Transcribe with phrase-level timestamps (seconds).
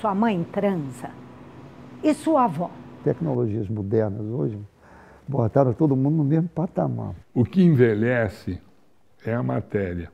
[0.00, 1.10] Sua mãe transa?
[2.02, 2.70] E sua avó?
[3.02, 4.58] Tecnologias modernas hoje
[5.26, 7.14] botaram todo mundo no mesmo patamar.
[7.34, 8.60] O que envelhece
[9.24, 10.10] é a matéria.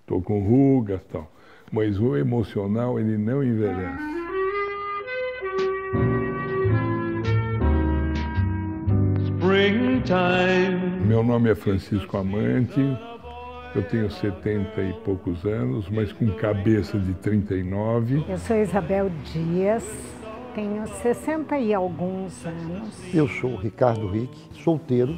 [0.00, 1.30] Estou com rugas e tal.
[1.70, 4.18] Mas o emocional, ele não envelhece.
[11.06, 12.80] Meu nome é Francisco Amante,
[13.78, 18.24] eu tenho 70 e poucos anos, mas com cabeça de 39.
[18.28, 19.84] Eu sou Isabel Dias,
[20.52, 23.14] tenho 60 e alguns anos.
[23.14, 25.16] Eu sou Ricardo Rick, solteiro,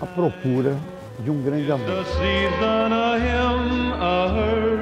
[0.00, 0.76] à procura
[1.20, 2.04] de um grande amor.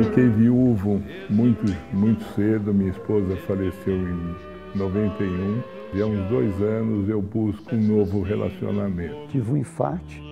[0.03, 4.35] Fiquei viúvo muito, muito cedo, minha esposa faleceu em
[4.75, 5.63] 91.
[5.93, 9.29] E há uns dois anos eu busco um novo relacionamento.
[9.29, 10.30] Tive um infarte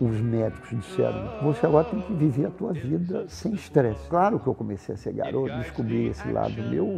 [0.00, 4.08] os médicos disseram: você agora tem que viver a tua vida sem estresse.
[4.08, 6.88] Claro que eu comecei a ser garoto, descobri esse lado meu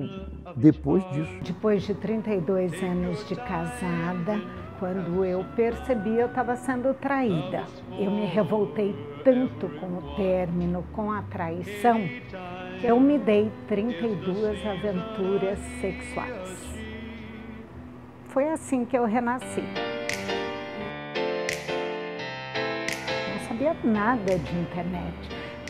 [0.56, 1.40] depois disso.
[1.42, 4.40] Depois de 32 anos de casada,
[4.78, 7.64] quando eu percebi eu estava sendo traída.
[7.98, 12.00] Eu me revoltei tanto com o término, com a traição,
[12.80, 16.76] que eu me dei 32 aventuras sexuais.
[18.28, 19.85] Foi assim que eu renasci.
[23.56, 25.14] Sabia nada de internet,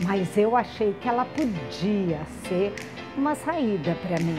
[0.03, 2.73] mas eu achei que ela podia ser
[3.15, 4.35] uma saída para mim.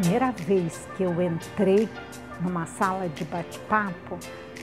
[0.00, 1.88] Primeira vez que eu entrei
[2.40, 4.18] numa sala de bate-papo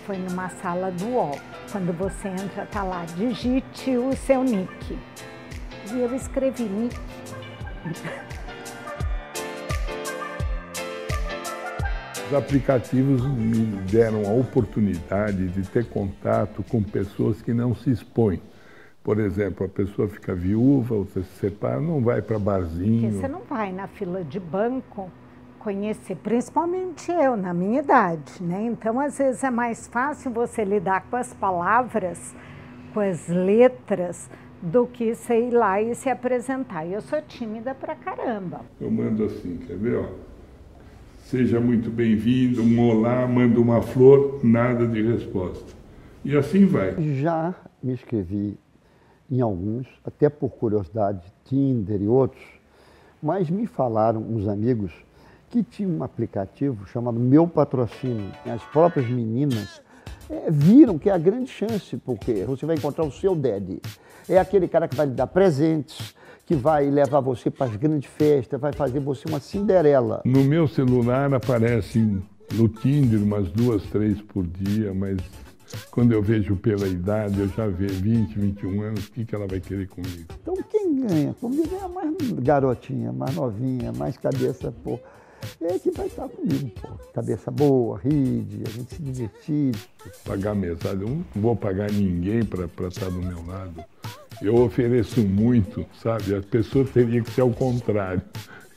[0.05, 1.39] foi numa sala do UOL.
[1.71, 4.99] Quando você entra, tá lá, digite o seu nick.
[5.93, 6.99] E eu escrevi nick.
[12.27, 18.41] Os aplicativos me deram a oportunidade de ter contato com pessoas que não se expõem.
[19.01, 23.11] Por exemplo, a pessoa fica viúva, você se separa, não vai para barzinho.
[23.11, 25.09] Porque você não vai na fila de banco
[25.59, 28.61] conhecer, principalmente eu, na minha idade, né?
[28.61, 32.35] Então, às vezes é mais fácil você lidar com as palavras,
[32.93, 34.29] com as letras,
[34.61, 36.85] do que sei lá e se apresentar.
[36.85, 38.61] Eu sou tímida pra caramba.
[38.81, 40.36] Eu mando assim, quer ver, ó?
[41.29, 45.73] Seja muito bem-vindo, um olá, manda uma flor, nada de resposta.
[46.23, 46.95] E assim vai.
[47.19, 48.57] Já me inscrevi
[49.29, 52.41] em alguns, até por curiosidade, Tinder e outros,
[53.21, 54.93] mas me falaram uns amigos
[55.49, 58.31] que tinha um aplicativo chamado Meu Patrocínio.
[58.45, 59.81] As próprias meninas
[60.29, 63.81] é, viram que é a grande chance, porque você vai encontrar o seu daddy.
[64.27, 66.13] É aquele cara que vai lhe dar presentes,
[66.45, 70.21] que vai levar você para as grandes festas, vai fazer você uma Cinderela.
[70.25, 72.21] No meu celular aparecem
[72.53, 75.17] no Tinder umas duas, três por dia, mas
[75.91, 79.47] quando eu vejo pela idade, eu já vejo 20, 21 anos, o que, que ela
[79.47, 80.25] vai querer comigo?
[80.41, 84.99] Então quem ganha comigo é a mais garotinha, mais novinha, mais cabeça, pô.
[85.61, 86.87] É que vai estar comigo, pô.
[87.13, 89.75] Cabeça boa, ride, a gente se divertir.
[90.23, 93.83] Pagar mesada, eu não vou pagar ninguém para estar do meu lado
[94.41, 96.35] eu ofereço muito, sabe?
[96.35, 98.21] A pessoa teria que ser ao contrário.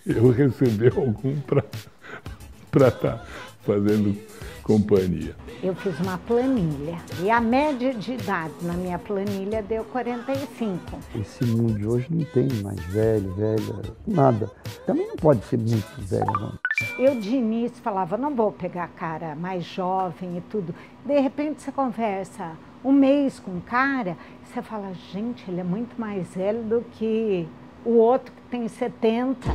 [0.06, 3.26] Eu receber algum para estar tá
[3.64, 4.16] fazendo
[4.62, 5.36] companhia.
[5.62, 10.78] Eu fiz uma planilha e a média de idade na minha planilha deu 45.
[11.14, 14.50] Esse mundo de hoje não tem mais velho, velha, nada.
[14.86, 16.58] Também não pode ser muito velho, não.
[16.98, 20.74] Eu de início falava, não vou pegar cara mais jovem e tudo.
[21.04, 22.52] De repente você conversa
[22.84, 27.46] um mês com um cara, você fala, gente, ele é muito mais velho do que
[27.84, 29.48] o outro que tem 70.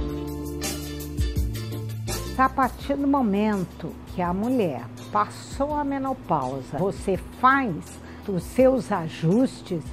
[2.37, 7.75] A partir do momento que a mulher passou a menopausa, você faz
[8.25, 9.83] os seus ajustes,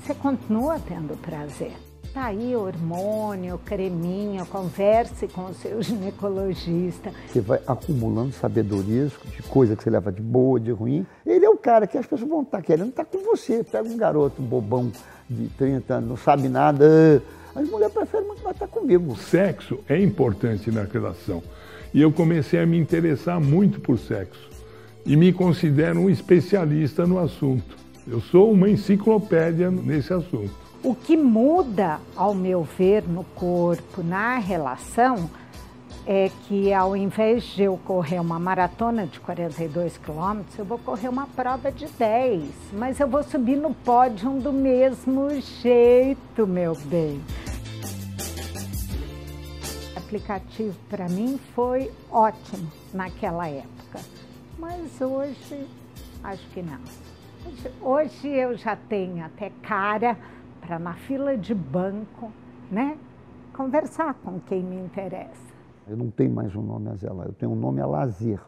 [0.00, 1.72] você continua tendo prazer.
[2.14, 7.12] Tá aí hormônio, creminho, converse com o seu ginecologista.
[7.30, 11.06] Você vai acumulando sabedorias de coisa que você leva de boa, de ruim.
[11.26, 13.62] Ele é o cara que as pessoas vão estar tá querendo estar tá com você.
[13.62, 14.90] Pega um garoto bobão
[15.28, 17.22] de 30 anos, não sabe nada.
[17.54, 19.12] As mulheres preferem muito mais estar comigo.
[19.12, 21.42] O sexo é importante na relação.
[21.94, 24.50] E eu comecei a me interessar muito por sexo.
[25.06, 27.76] E me considero um especialista no assunto.
[28.04, 30.50] Eu sou uma enciclopédia nesse assunto.
[30.82, 35.30] O que muda, ao meu ver, no corpo, na relação,
[36.04, 41.08] é que ao invés de eu correr uma maratona de 42 quilômetros, eu vou correr
[41.08, 42.42] uma prova de 10.
[42.72, 45.28] Mas eu vou subir no pódio do mesmo
[45.62, 47.20] jeito, meu bem.
[50.04, 54.00] O aplicativo para mim foi ótimo naquela época,
[54.58, 55.66] mas hoje
[56.22, 56.78] acho que não.
[57.80, 60.18] Hoje eu já tenho até cara
[60.60, 62.30] para na fila de banco,
[62.70, 62.98] né,
[63.54, 65.54] conversar com quem me interessa.
[65.88, 68.40] Eu não tenho mais um nome a zelar, eu tenho um nome a lazer.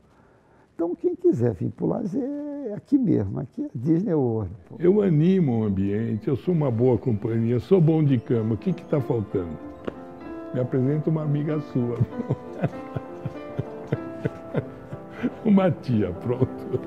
[0.74, 2.28] Então, quem quiser vir para o lazer,
[2.66, 4.50] é aqui mesmo, aqui é Disney World.
[4.68, 4.76] Pô.
[4.78, 8.70] Eu animo o ambiente, eu sou uma boa companhia, sou bom de cama, o que
[8.70, 9.75] está faltando?
[10.56, 11.98] Me apresenta uma amiga sua.
[15.44, 16.80] uma tia, pronto.